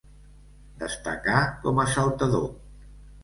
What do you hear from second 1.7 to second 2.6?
a saltador.